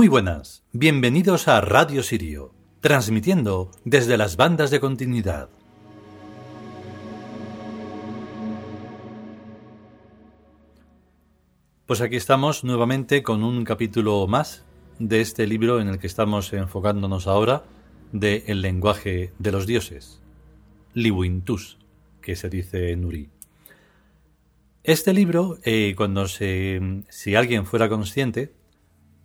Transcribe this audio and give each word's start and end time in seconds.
Muy 0.00 0.08
buenas, 0.08 0.64
bienvenidos 0.72 1.46
a 1.46 1.60
Radio 1.60 2.02
Sirio, 2.02 2.54
transmitiendo 2.80 3.70
desde 3.84 4.16
las 4.16 4.38
bandas 4.38 4.70
de 4.70 4.80
continuidad. 4.80 5.50
Pues 11.84 12.00
aquí 12.00 12.16
estamos 12.16 12.64
nuevamente 12.64 13.22
con 13.22 13.44
un 13.44 13.62
capítulo 13.64 14.26
más 14.26 14.64
de 14.98 15.20
este 15.20 15.46
libro 15.46 15.82
en 15.82 15.88
el 15.88 15.98
que 15.98 16.06
estamos 16.06 16.50
enfocándonos 16.54 17.26
ahora 17.26 17.64
de 18.10 18.44
El 18.46 18.62
lenguaje 18.62 19.34
de 19.38 19.52
los 19.52 19.66
dioses, 19.66 20.22
Liwintus, 20.94 21.76
que 22.22 22.36
se 22.36 22.48
dice 22.48 22.92
en 22.92 23.04
Uri. 23.04 23.28
Este 24.82 25.12
libro, 25.12 25.58
eh, 25.62 25.92
cuando 25.94 26.26
se, 26.26 27.02
si 27.10 27.34
alguien 27.34 27.66
fuera 27.66 27.90
consciente, 27.90 28.58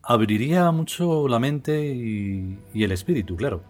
abriría 0.06 0.70
mucho 0.72 1.28
la 1.28 1.40
mente 1.40 1.86
y, 1.88 2.84
el 2.84 2.92
espíritu, 2.92 3.36
claro. 3.36 3.64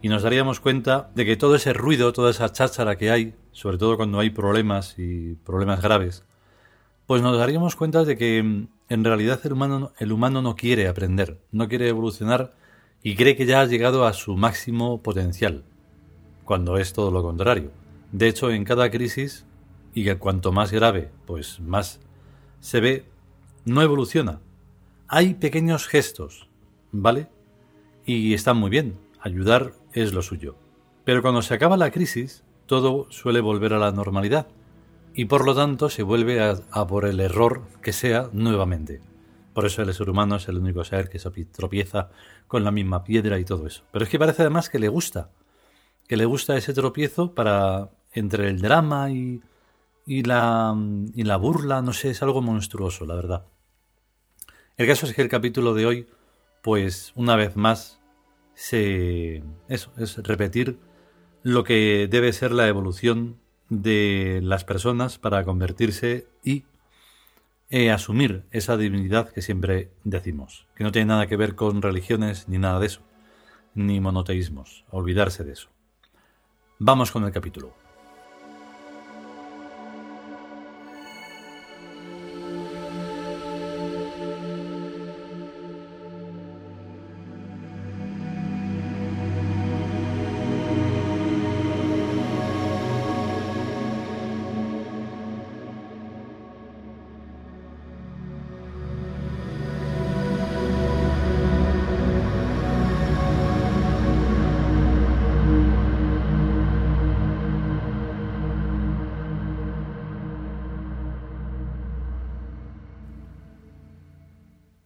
Y 0.00 0.08
nos 0.08 0.22
daríamos 0.22 0.60
cuenta 0.60 1.10
de 1.14 1.24
que 1.24 1.36
todo 1.36 1.56
ese 1.56 1.72
ruido, 1.72 2.12
toda 2.12 2.30
esa 2.30 2.52
cháchara 2.52 2.96
que 2.96 3.10
hay, 3.10 3.34
sobre 3.50 3.78
todo 3.78 3.96
cuando 3.96 4.20
hay 4.20 4.30
problemas 4.30 4.94
y 4.98 5.34
problemas 5.44 5.82
graves, 5.82 6.24
pues 7.06 7.20
nos 7.20 7.36
daríamos 7.36 7.76
cuenta 7.76 8.04
de 8.04 8.16
que 8.16 8.42
mm, 8.42 8.68
en 8.88 9.04
realidad 9.04 9.40
el 9.44 9.52
humano, 9.52 9.92
el 9.98 10.12
humano 10.12 10.40
no 10.40 10.54
quiere 10.54 10.88
aprender, 10.88 11.40
no 11.50 11.68
quiere 11.68 11.88
evolucionar 11.88 12.54
y 13.02 13.16
cree 13.16 13.36
que 13.36 13.46
ya 13.46 13.60
ha 13.60 13.66
llegado 13.66 14.06
a 14.06 14.12
su 14.12 14.36
máximo 14.36 15.02
potencial, 15.02 15.64
cuando 16.44 16.78
es 16.78 16.92
todo 16.92 17.10
lo 17.10 17.22
contrario. 17.22 17.72
De 18.12 18.28
hecho, 18.28 18.50
en 18.50 18.64
cada 18.64 18.90
crisis, 18.90 19.46
y 19.94 20.04
que 20.04 20.16
cuanto 20.16 20.52
más 20.52 20.72
grave, 20.72 21.10
pues 21.26 21.60
más 21.60 22.00
se 22.60 22.80
ve, 22.80 23.04
no 23.64 23.82
evoluciona. 23.82 24.40
Hay 25.14 25.34
pequeños 25.34 25.88
gestos, 25.88 26.48
¿vale? 26.90 27.28
Y 28.06 28.32
están 28.32 28.56
muy 28.56 28.70
bien, 28.70 28.96
ayudar 29.20 29.74
es 29.92 30.14
lo 30.14 30.22
suyo. 30.22 30.56
Pero 31.04 31.20
cuando 31.20 31.42
se 31.42 31.52
acaba 31.52 31.76
la 31.76 31.90
crisis, 31.90 32.44
todo 32.64 33.08
suele 33.10 33.42
volver 33.42 33.74
a 33.74 33.78
la 33.78 33.92
normalidad 33.92 34.46
y 35.12 35.26
por 35.26 35.44
lo 35.44 35.54
tanto 35.54 35.90
se 35.90 36.02
vuelve 36.02 36.40
a, 36.40 36.86
por 36.86 37.04
el 37.04 37.20
error 37.20 37.60
que 37.82 37.92
sea 37.92 38.30
nuevamente. 38.32 39.02
Por 39.52 39.66
eso 39.66 39.82
el 39.82 39.92
ser 39.92 40.08
humano 40.08 40.36
es 40.36 40.48
el 40.48 40.56
único 40.56 40.82
ser 40.82 41.10
que 41.10 41.18
se 41.18 41.30
tropieza 41.44 42.08
con 42.48 42.64
la 42.64 42.70
misma 42.70 43.04
piedra 43.04 43.38
y 43.38 43.44
todo 43.44 43.66
eso. 43.66 43.84
Pero 43.92 44.06
es 44.06 44.10
que 44.10 44.18
parece 44.18 44.40
además 44.40 44.70
que 44.70 44.78
le 44.78 44.88
gusta, 44.88 45.28
que 46.08 46.16
le 46.16 46.24
gusta 46.24 46.56
ese 46.56 46.72
tropiezo 46.72 47.34
para 47.34 47.90
entre 48.14 48.48
el 48.48 48.62
drama 48.62 49.10
y, 49.10 49.42
y, 50.06 50.22
la, 50.22 50.74
y 51.14 51.24
la 51.24 51.36
burla, 51.36 51.82
no 51.82 51.92
sé, 51.92 52.08
es 52.08 52.22
algo 52.22 52.40
monstruoso, 52.40 53.04
la 53.04 53.14
verdad. 53.14 53.44
El 54.76 54.86
caso 54.86 55.06
es 55.06 55.14
que 55.14 55.22
el 55.22 55.28
capítulo 55.28 55.74
de 55.74 55.86
hoy, 55.86 56.06
pues 56.62 57.12
una 57.14 57.36
vez 57.36 57.56
más, 57.56 58.00
se, 58.54 59.42
eso, 59.68 59.92
es 59.98 60.16
repetir 60.18 60.78
lo 61.42 61.64
que 61.64 62.08
debe 62.10 62.32
ser 62.32 62.52
la 62.52 62.68
evolución 62.68 63.38
de 63.68 64.40
las 64.42 64.64
personas 64.64 65.18
para 65.18 65.44
convertirse 65.44 66.26
y 66.42 66.64
eh, 67.70 67.90
asumir 67.90 68.44
esa 68.50 68.76
divinidad 68.76 69.30
que 69.30 69.42
siempre 69.42 69.90
decimos, 70.04 70.66
que 70.74 70.84
no 70.84 70.92
tiene 70.92 71.06
nada 71.06 71.26
que 71.26 71.36
ver 71.36 71.54
con 71.54 71.82
religiones 71.82 72.48
ni 72.48 72.58
nada 72.58 72.78
de 72.80 72.86
eso, 72.86 73.02
ni 73.74 74.00
monoteísmos, 74.00 74.84
olvidarse 74.90 75.44
de 75.44 75.52
eso. 75.52 75.68
Vamos 76.78 77.10
con 77.10 77.24
el 77.24 77.32
capítulo. 77.32 77.81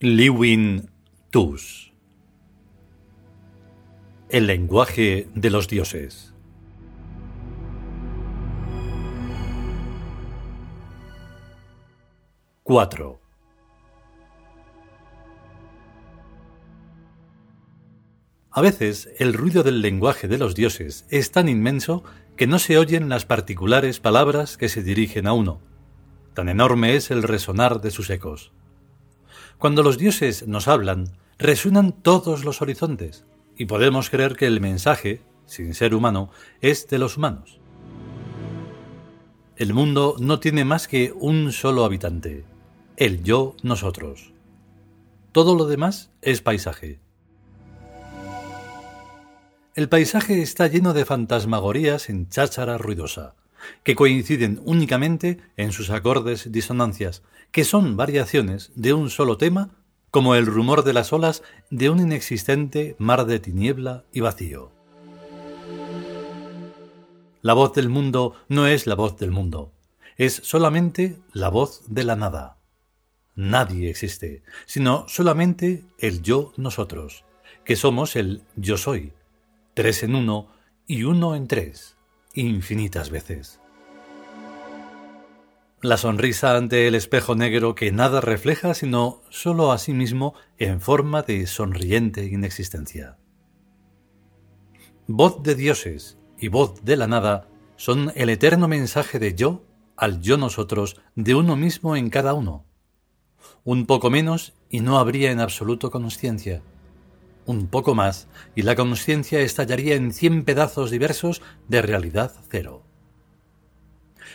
Liwin 0.09 0.89
Tus 1.31 1.93
El 4.28 4.47
lenguaje 4.47 5.27
de 5.34 5.50
los 5.50 5.67
dioses 5.67 6.33
Cuatro 12.62 13.21
A 18.53 18.61
veces 18.61 19.09
el 19.19 19.34
ruido 19.34 19.65
del 19.65 19.81
lenguaje 19.83 20.28
de 20.28 20.39
los 20.39 20.55
dioses 20.55 21.05
es 21.11 21.33
tan 21.33 21.49
inmenso 21.49 22.05
que 22.37 22.47
no 22.47 22.61
se 22.61 22.78
oyen 22.78 23.09
las 23.09 23.25
particulares 23.25 23.99
palabras 23.99 24.56
que 24.56 24.69
se 24.69 24.84
dirigen 24.84 25.27
a 25.27 25.33
uno. 25.33 25.61
Tan 26.33 26.49
enorme 26.49 26.95
es 26.95 27.11
el 27.11 27.25
resonar 27.25 27.81
de 27.81 27.91
sus 27.91 28.09
ecos. 28.11 28.53
Cuando 29.59 29.83
los 29.83 29.97
dioses 29.97 30.47
nos 30.47 30.69
hablan, 30.69 31.17
resuenan 31.39 31.93
todos 31.93 32.44
los 32.44 32.61
horizontes, 32.61 33.25
y 33.56 33.65
podemos 33.65 34.11
creer 34.11 34.37
que 34.37 34.47
el 34.47 34.61
mensaje, 34.61 35.22
sin 35.47 35.72
ser 35.72 35.94
humano, 35.94 36.31
es 36.61 36.89
de 36.89 36.99
los 36.99 37.17
humanos. 37.17 37.59
El 39.56 39.72
mundo 39.72 40.16
no 40.19 40.41
tiene 40.41 40.66
más 40.66 40.89
que 40.89 41.15
un 41.19 41.53
solo 41.53 41.87
habitante, 41.87 42.45
el 42.99 43.22
yo 43.22 43.56
nosotros. 43.62 44.34
Todo 45.33 45.55
lo 45.55 45.66
demás 45.66 46.11
es 46.21 46.43
paisaje. 46.43 47.00
El 49.75 49.89
paisaje 49.89 50.43
está 50.43 50.66
lleno 50.66 50.93
de 50.93 51.06
fantasmagorías 51.06 52.11
en 52.11 52.28
cháchara 52.28 52.77
ruidosa, 52.77 53.34
que 53.82 53.94
coinciden 53.94 54.60
únicamente 54.65 55.38
en 55.56 55.72
sus 55.72 55.91
acordes 55.91 56.50
disonancias, 56.53 57.22
que 57.50 57.65
son 57.65 57.97
variaciones 57.97 58.72
de 58.75 58.93
un 58.93 59.10
solo 59.10 59.37
tema, 59.37 59.71
como 60.10 60.34
el 60.34 60.47
rumor 60.47 60.84
de 60.84 60.93
las 60.93 61.12
olas 61.12 61.43
de 61.71 61.91
un 61.91 62.00
inexistente 62.00 62.97
mar 62.98 63.27
de 63.27 63.39
tiniebla 63.39 64.04
y 64.13 64.21
vacío. 64.21 64.72
La 67.42 67.54
voz 67.54 67.74
del 67.74 67.89
mundo 67.89 68.34
no 68.48 68.66
es 68.66 68.86
la 68.86 68.95
voz 68.95 69.18
del 69.18 69.30
mundo, 69.30 69.72
es 70.16 70.41
solamente 70.42 71.18
la 71.33 71.48
voz 71.48 71.83
de 71.86 72.04
la 72.04 72.16
nada. 72.16 72.59
Nadie 73.34 73.91
existe, 73.91 74.42
sino 74.65 75.04
solamente 75.09 75.84
el 75.98 76.22
yo 76.22 76.53
nosotros, 76.57 77.24
que 77.65 77.77
somos 77.77 78.16
el 78.16 78.42
yo 78.57 78.78
soy, 78.78 79.13
tres 79.74 80.03
en 80.03 80.15
uno 80.15 80.48
y 80.86 81.03
uno 81.03 81.36
en 81.36 81.47
tres, 81.47 81.96
infinitas 82.36 83.10
veces 83.10 83.60
la 85.83 85.97
sonrisa 85.97 86.56
ante 86.56 86.88
el 86.88 86.94
espejo 86.94 87.34
negro 87.34 87.74
que 87.74 87.92
nada 87.92 88.21
refleja 88.21 88.74
sino 88.74 89.22
sólo 89.30 89.72
a 89.72 89.78
sí 89.78 89.92
mismo 89.92 90.34
en 90.59 90.80
forma 90.80 91.22
de 91.22 91.47
sonriente 91.47 92.24
inexistencia. 92.24 93.18
Voz 95.06 95.42
de 95.42 95.54
dioses 95.54 96.18
y 96.38 96.48
voz 96.48 96.84
de 96.84 96.97
la 96.97 97.06
nada 97.06 97.48
son 97.77 98.10
el 98.16 98.30
eterno 98.30 98.68
mensaje 98.68 99.18
de 99.18 99.34
yo 99.34 99.65
al 99.97 100.21
yo 100.21 100.36
nosotros 100.39 100.97
de 101.15 101.34
uno 101.34 101.56
mismo 101.56 101.94
en 101.94 102.10
cada 102.10 102.34
uno. 102.34 102.65
Un 103.62 103.86
poco 103.86 104.10
menos 104.10 104.54
y 104.68 104.80
no 104.80 104.98
habría 104.98 105.30
en 105.30 105.41
absoluto 105.41 105.91
conciencia. 105.91 106.62
Un 107.47 107.69
poco 107.69 107.95
más 107.95 108.28
y 108.57 108.63
la 108.63 108.75
conciencia 108.75 109.41
estallaría 109.41 109.95
en 109.95 110.13
cien 110.13 110.45
pedazos 110.45 110.91
diversos 110.91 111.43
de 111.69 111.81
realidad 111.81 112.33
cero. 112.51 112.83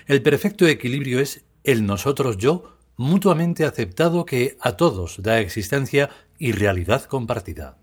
El 0.07 0.21
perfecto 0.21 0.65
equilibrio 0.65 1.19
es 1.19 1.43
el 1.63 1.85
nosotros 1.85 2.37
yo 2.37 2.77
mutuamente 2.95 3.65
aceptado 3.65 4.25
que 4.25 4.57
a 4.61 4.77
todos 4.77 5.21
da 5.21 5.39
existencia 5.39 6.09
y 6.39 6.53
realidad 6.53 7.03
compartida. 7.05 7.77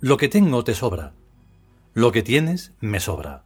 Lo 0.00 0.16
que 0.16 0.28
tengo 0.28 0.64
te 0.64 0.74
sobra. 0.74 1.12
Lo 1.92 2.10
que 2.10 2.22
tienes 2.22 2.72
me 2.80 3.00
sobra. 3.00 3.44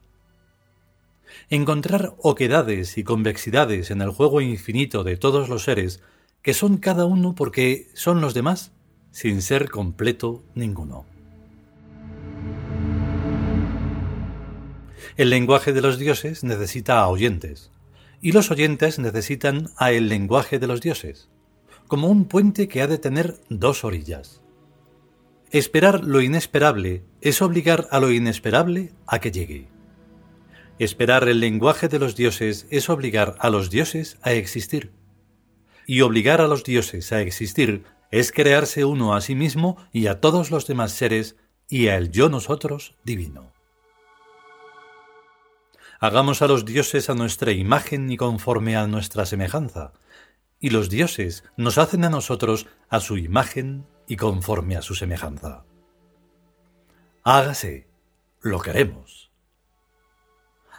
Encontrar 1.50 2.14
oquedades 2.19 2.96
y 2.96 3.05
convexidades 3.05 3.90
en 3.90 4.00
el 4.00 4.10
juego 4.10 4.40
infinito 4.40 5.02
de 5.02 5.17
todos 5.17 5.49
los 5.49 5.64
seres, 5.64 6.00
que 6.44 6.52
son 6.52 6.76
cada 6.76 7.06
uno 7.06 7.35
porque 7.35 7.88
son 7.94 8.20
los 8.20 8.35
demás, 8.35 8.70
sin 9.11 9.41
ser 9.41 9.70
completo 9.70 10.44
ninguno. 10.55 11.06
El 15.17 15.31
lenguaje 15.31 15.73
de 15.73 15.81
los 15.81 15.99
dioses 15.99 16.44
necesita 16.44 17.08
oyentes, 17.08 17.73
y 18.20 18.32
los 18.32 18.50
oyentes 18.50 18.99
necesitan 18.99 19.70
a 19.79 19.93
el 19.93 20.11
lenguaje 20.11 20.58
de 20.58 20.67
los 20.67 20.82
dioses, 20.82 21.31
como 21.87 22.08
un 22.08 22.26
puente 22.26 22.69
que 22.69 22.82
ha 22.82 22.88
de 22.88 22.99
tener 22.99 23.41
dos 23.49 23.82
orillas. 23.82 24.43
Esperar 25.50 26.05
lo 26.05 26.20
inesperable 26.20 27.05
es 27.23 27.41
obligar 27.41 27.88
a 27.91 28.00
lo 28.00 28.11
inesperable 28.11 28.93
a 29.06 29.19
que 29.19 29.31
llegue. 29.31 29.69
Esperar 30.79 31.26
el 31.26 31.41
lenguaje 31.41 31.88
de 31.88 31.99
los 31.99 32.17
dioses 32.17 32.67
es 32.69 32.91
obligar 32.91 33.35
a 33.38 33.49
los 33.49 33.70
dioses 33.70 34.19
a 34.20 34.32
existir. 34.32 34.93
Y 35.86 36.00
obligar 36.00 36.40
a 36.40 36.48
los 36.48 36.64
dioses 36.64 37.12
a 37.12 37.20
existir 37.20 37.84
es 38.10 38.32
crearse 38.32 38.84
uno 38.84 39.14
a 39.14 39.20
sí 39.20 39.34
mismo 39.34 39.76
y 39.92 40.06
a 40.06 40.20
todos 40.20 40.50
los 40.50 40.66
demás 40.66 40.92
seres 40.92 41.36
y 41.69 41.88
al 41.88 42.10
yo 42.10 42.28
nosotros 42.28 42.94
divino. 43.04 43.52
Hagamos 46.00 46.42
a 46.42 46.46
los 46.46 46.64
dioses 46.64 47.08
a 47.10 47.14
nuestra 47.14 47.52
imagen 47.52 48.10
y 48.10 48.16
conforme 48.16 48.76
a 48.76 48.86
nuestra 48.86 49.26
semejanza, 49.26 49.92
y 50.60 50.70
los 50.70 50.90
dioses 50.90 51.44
nos 51.56 51.78
hacen 51.78 52.04
a 52.04 52.10
nosotros 52.10 52.66
a 52.88 53.00
su 53.00 53.16
imagen 53.16 53.86
y 54.06 54.16
conforme 54.16 54.76
a 54.76 54.82
su 54.82 54.94
semejanza. 54.94 55.64
Hágase, 57.22 57.88
lo 58.42 58.60
queremos. 58.60 59.31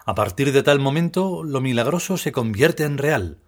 A 0.06 0.14
partir 0.14 0.52
de 0.52 0.62
tal 0.62 0.80
momento, 0.80 1.44
lo 1.44 1.62
milagroso 1.62 2.18
se 2.18 2.32
convierte 2.32 2.84
en 2.84 3.00
real, 3.00 3.42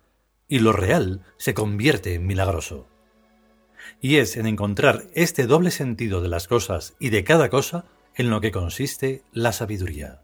y 0.48 0.60
lo 0.60 0.72
real 0.72 1.22
se 1.38 1.54
convierte 1.54 2.14
en 2.14 2.26
milagroso. 2.26 2.88
Y 4.02 4.18
es 4.18 4.38
en 4.38 4.48
encontrar 4.48 5.06
este 5.14 5.48
doble 5.48 5.72
sentido 5.72 6.22
de 6.22 6.30
las 6.30 6.48
cosas 6.48 6.96
y 7.00 7.10
de 7.10 7.24
cada 7.24 7.50
cosa 7.50 7.86
en 8.16 8.30
lo 8.30 8.42
que 8.42 8.52
consiste 8.52 9.24
la 9.32 9.52
sabiduría. 9.52 10.22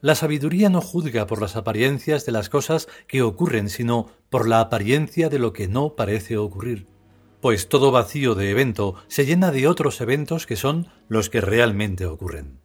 La 0.00 0.14
sabiduría 0.14 0.68
no 0.68 0.82
juzga 0.82 1.26
por 1.26 1.40
las 1.40 1.56
apariencias 1.56 2.26
de 2.26 2.32
las 2.32 2.50
cosas 2.50 2.88
que 3.06 3.22
ocurren, 3.22 3.70
sino 3.70 4.10
por 4.28 4.46
la 4.46 4.60
apariencia 4.60 5.30
de 5.30 5.38
lo 5.38 5.54
que 5.54 5.66
no 5.66 5.96
parece 5.96 6.36
ocurrir, 6.36 6.86
pues 7.40 7.68
todo 7.68 7.90
vacío 7.90 8.34
de 8.34 8.50
evento 8.50 8.96
se 9.08 9.24
llena 9.24 9.50
de 9.50 9.66
otros 9.66 10.00
eventos 10.02 10.46
que 10.46 10.56
son 10.56 10.88
los 11.08 11.30
que 11.30 11.40
realmente 11.40 12.04
ocurren, 12.04 12.60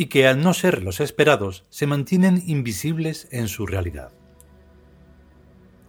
y 0.00 0.06
que 0.06 0.26
al 0.26 0.40
no 0.42 0.54
ser 0.54 0.82
los 0.82 0.98
esperados 1.00 1.64
se 1.68 1.86
mantienen 1.86 2.42
invisibles 2.46 3.28
en 3.30 3.48
su 3.48 3.66
realidad. 3.66 4.12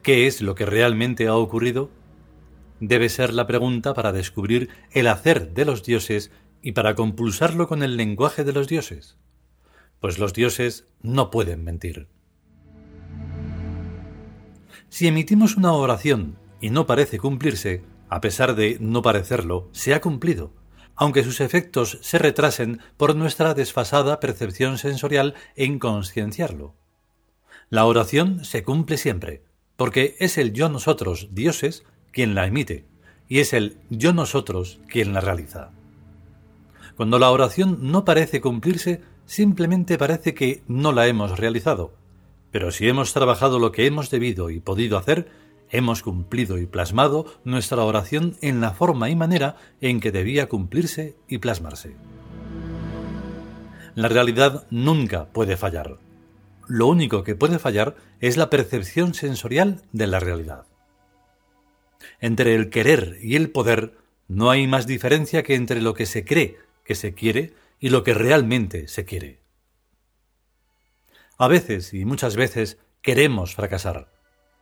¿Qué 0.03 0.27
es 0.27 0.41
lo 0.41 0.53
que 0.53 0.65
realmente 0.65 1.27
ha 1.27 1.35
ocurrido? 1.35 1.89
Debe 2.79 3.09
ser 3.09 3.33
la 3.33 3.47
pregunta 3.47 3.93
para 3.93 4.11
descubrir 4.11 4.69
el 4.91 5.07
hacer 5.07 5.53
de 5.53 5.65
los 5.65 5.83
dioses 5.83 6.29
y 6.61 6.73
para 6.73 6.93
compulsarlo 6.93 7.67
con 7.67 7.81
el 7.81 7.95
lenguaje 7.97 8.43
de 8.43 8.53
los 8.53 8.67
dioses 8.67 9.17
pues 10.01 10.17
los 10.17 10.33
dioses 10.33 10.87
no 11.01 11.29
pueden 11.29 11.63
mentir. 11.63 12.07
Si 14.89 15.07
emitimos 15.07 15.55
una 15.55 15.71
oración 15.71 16.37
y 16.59 16.71
no 16.71 16.85
parece 16.85 17.17
cumplirse, 17.17 17.83
a 18.09 18.19
pesar 18.19 18.55
de 18.55 18.77
no 18.81 19.03
parecerlo, 19.03 19.69
se 19.71 19.93
ha 19.93 20.01
cumplido, 20.01 20.51
aunque 20.95 21.23
sus 21.23 21.41
efectos 21.41 21.99
se 22.01 22.17
retrasen 22.17 22.81
por 22.97 23.15
nuestra 23.15 23.53
desfasada 23.53 24.19
percepción 24.19 24.77
sensorial 24.77 25.35
en 25.55 25.79
concienciarlo. 25.79 26.75
La 27.69 27.85
oración 27.85 28.43
se 28.43 28.63
cumple 28.63 28.97
siempre, 28.97 29.43
porque 29.77 30.15
es 30.19 30.37
el 30.37 30.53
yo 30.53 30.69
nosotros, 30.69 31.29
dioses, 31.31 31.83
quien 32.11 32.35
la 32.35 32.45
emite, 32.45 32.85
y 33.27 33.39
es 33.39 33.53
el 33.53 33.77
yo 33.89 34.13
nosotros 34.13 34.79
quien 34.87 35.13
la 35.13 35.21
realiza. 35.21 35.71
Cuando 36.97 37.17
la 37.17 37.31
oración 37.31 37.79
no 37.81 38.05
parece 38.05 38.41
cumplirse, 38.41 39.01
simplemente 39.25 39.97
parece 39.97 40.33
que 40.33 40.63
no 40.67 40.91
la 40.91 41.07
hemos 41.07 41.39
realizado. 41.39 41.93
Pero 42.51 42.71
si 42.71 42.87
hemos 42.87 43.13
trabajado 43.13 43.57
lo 43.57 43.71
que 43.71 43.87
hemos 43.87 44.09
debido 44.09 44.49
y 44.49 44.59
podido 44.59 44.97
hacer, 44.97 45.29
hemos 45.71 46.03
cumplido 46.03 46.57
y 46.57 46.65
plasmado 46.65 47.25
nuestra 47.43 47.83
oración 47.83 48.37
en 48.41 48.61
la 48.61 48.71
forma 48.71 49.09
y 49.09 49.15
manera 49.15 49.55
en 49.79 49.99
que 49.99 50.11
debía 50.11 50.47
cumplirse 50.47 51.15
y 51.27 51.39
plasmarse. 51.39 51.95
La 53.95 54.07
realidad 54.07 54.67
nunca 54.69 55.25
puede 55.25 55.57
fallar. 55.57 55.97
Lo 56.67 56.87
único 56.87 57.23
que 57.23 57.35
puede 57.35 57.59
fallar 57.59 57.95
es 58.19 58.37
la 58.37 58.49
percepción 58.49 59.13
sensorial 59.13 59.81
de 59.91 60.07
la 60.07 60.19
realidad. 60.19 60.65
Entre 62.19 62.55
el 62.55 62.69
querer 62.69 63.17
y 63.21 63.35
el 63.35 63.49
poder 63.49 63.97
no 64.27 64.49
hay 64.49 64.67
más 64.67 64.87
diferencia 64.87 65.43
que 65.43 65.55
entre 65.55 65.81
lo 65.81 65.93
que 65.93 66.05
se 66.05 66.23
cree 66.23 66.57
que 66.83 66.95
se 66.95 67.13
quiere 67.13 67.53
y 67.79 67.89
lo 67.89 68.03
que 68.03 68.13
realmente 68.13 68.87
se 68.87 69.05
quiere. 69.05 69.39
A 71.37 71.47
veces 71.47 71.93
y 71.93 72.05
muchas 72.05 72.35
veces 72.35 72.77
queremos 73.01 73.55
fracasar, 73.55 74.11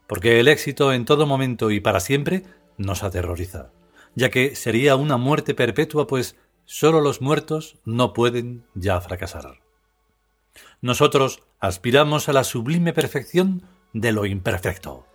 porque 0.09 0.39
el 0.39 0.47
éxito 0.47 0.91
en 0.91 1.05
todo 1.05 1.27
momento 1.27 1.69
y 1.69 1.81
para 1.81 1.99
siempre 1.99 2.41
nos 2.77 3.03
aterroriza, 3.03 3.71
ya 4.15 4.31
que 4.31 4.55
sería 4.55 4.95
una 4.95 5.17
muerte 5.17 5.53
perpetua, 5.53 6.07
pues 6.07 6.35
sólo 6.65 6.99
los 6.99 7.21
muertos 7.21 7.77
no 7.85 8.11
pueden 8.11 8.65
ya 8.73 8.99
fracasar. 9.01 9.59
Nosotros 10.81 11.43
aspiramos 11.59 12.27
a 12.27 12.33
la 12.33 12.43
sublime 12.43 12.91
perfección 12.91 13.61
de 13.93 14.11
lo 14.11 14.25
imperfecto. 14.25 15.05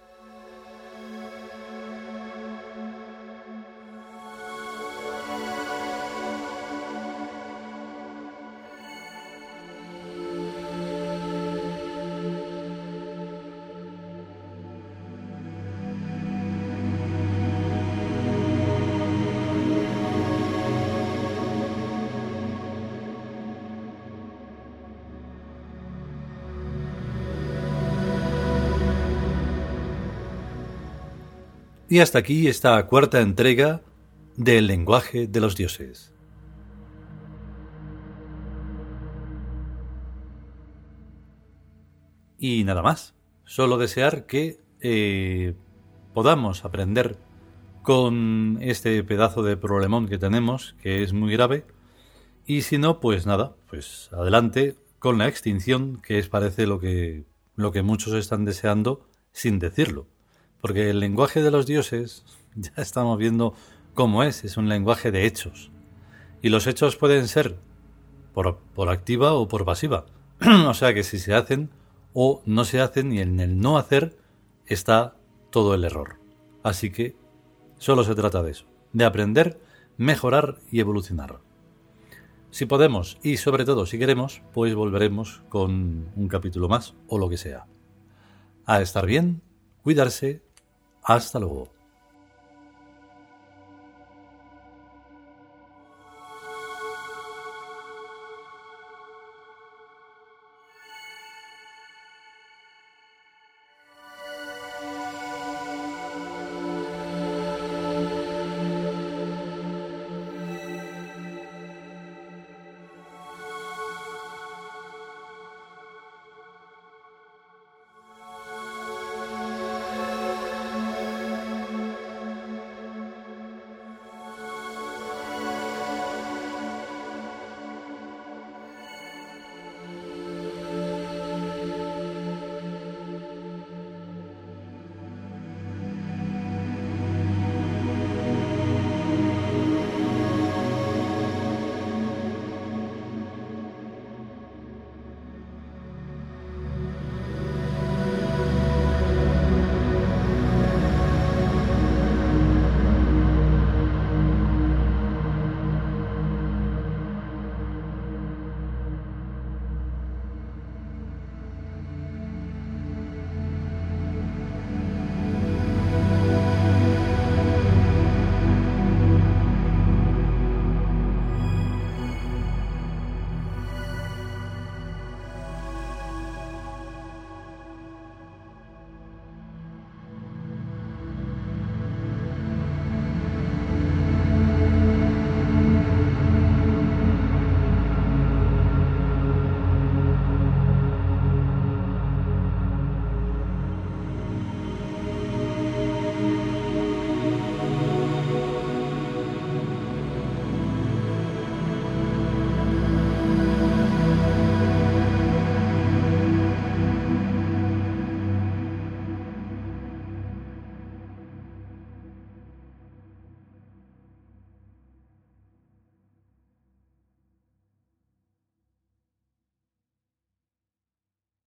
Y 31.94 32.00
hasta 32.00 32.18
aquí 32.18 32.48
esta 32.48 32.84
cuarta 32.88 33.20
entrega 33.20 33.80
del 34.36 34.66
lenguaje 34.66 35.28
de 35.28 35.40
los 35.40 35.54
dioses. 35.54 36.12
Y 42.36 42.64
nada 42.64 42.82
más, 42.82 43.14
solo 43.44 43.78
desear 43.78 44.26
que 44.26 44.58
eh, 44.80 45.54
podamos 46.14 46.64
aprender 46.64 47.16
con 47.82 48.58
este 48.60 49.04
pedazo 49.04 49.44
de 49.44 49.56
problemón 49.56 50.08
que 50.08 50.18
tenemos, 50.18 50.74
que 50.82 51.04
es 51.04 51.12
muy 51.12 51.30
grave, 51.32 51.64
y 52.44 52.62
si 52.62 52.76
no, 52.76 52.98
pues 52.98 53.24
nada, 53.24 53.54
pues 53.70 54.08
adelante 54.10 54.74
con 54.98 55.16
la 55.16 55.28
extinción, 55.28 56.02
que 56.02 56.18
es 56.18 56.28
parece 56.28 56.66
lo 56.66 56.80
que, 56.80 57.22
lo 57.54 57.70
que 57.70 57.82
muchos 57.82 58.14
están 58.14 58.44
deseando 58.44 59.08
sin 59.30 59.60
decirlo. 59.60 60.08
Porque 60.64 60.88
el 60.88 60.98
lenguaje 60.98 61.42
de 61.42 61.50
los 61.50 61.66
dioses, 61.66 62.24
ya 62.54 62.72
estamos 62.78 63.18
viendo 63.18 63.52
cómo 63.92 64.22
es, 64.22 64.44
es 64.44 64.56
un 64.56 64.70
lenguaje 64.70 65.12
de 65.12 65.26
hechos. 65.26 65.70
Y 66.40 66.48
los 66.48 66.66
hechos 66.66 66.96
pueden 66.96 67.28
ser 67.28 67.58
por, 68.32 68.56
por 68.74 68.88
activa 68.88 69.34
o 69.34 69.46
por 69.46 69.66
pasiva. 69.66 70.06
o 70.66 70.72
sea 70.72 70.94
que 70.94 71.02
si 71.02 71.18
se 71.18 71.34
hacen 71.34 71.68
o 72.14 72.40
no 72.46 72.64
se 72.64 72.80
hacen 72.80 73.12
y 73.12 73.20
en 73.20 73.40
el 73.40 73.58
no 73.58 73.76
hacer 73.76 74.16
está 74.64 75.16
todo 75.50 75.74
el 75.74 75.84
error. 75.84 76.16
Así 76.62 76.90
que 76.90 77.14
solo 77.76 78.02
se 78.02 78.14
trata 78.14 78.42
de 78.42 78.52
eso, 78.52 78.64
de 78.94 79.04
aprender, 79.04 79.60
mejorar 79.98 80.60
y 80.70 80.80
evolucionar. 80.80 81.40
Si 82.50 82.64
podemos 82.64 83.18
y 83.22 83.36
sobre 83.36 83.66
todo 83.66 83.84
si 83.84 83.98
queremos, 83.98 84.40
pues 84.54 84.74
volveremos 84.74 85.42
con 85.50 86.08
un 86.16 86.28
capítulo 86.28 86.70
más 86.70 86.94
o 87.06 87.18
lo 87.18 87.28
que 87.28 87.36
sea. 87.36 87.66
A 88.64 88.80
estar 88.80 89.04
bien, 89.04 89.42
cuidarse 89.82 90.42
hasta 91.04 91.38
luego. 91.38 91.73